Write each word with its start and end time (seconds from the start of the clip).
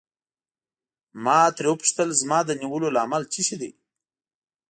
ما 1.23 1.39
ترې 1.55 1.67
وپوښتل 1.71 2.09
زما 2.21 2.39
د 2.45 2.51
نیولو 2.61 2.87
لامل 2.95 3.23
څه 3.33 3.39
شی 3.47 3.55
دی. 3.61 3.71